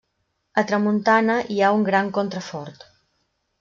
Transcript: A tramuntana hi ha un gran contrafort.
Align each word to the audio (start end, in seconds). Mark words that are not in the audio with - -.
A 0.61 0.63
tramuntana 0.71 1.37
hi 1.57 1.61
ha 1.61 1.71
un 1.79 1.87
gran 1.93 2.13
contrafort. 2.19 2.87